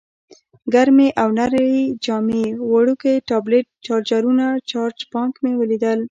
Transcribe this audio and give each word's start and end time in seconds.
ګرمې 0.73 1.07
او 1.21 1.27
نرۍ 1.37 1.75
جامې، 2.05 2.45
وړوکی 2.71 3.13
ټابلیټ، 3.29 3.65
چارجرونه، 3.85 4.45
چارج 4.69 4.97
بانک 5.13 5.33
مې 5.43 5.51
ولیدل. 5.57 5.99